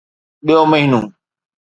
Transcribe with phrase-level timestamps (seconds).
[0.45, 1.01] ٻيو مهينو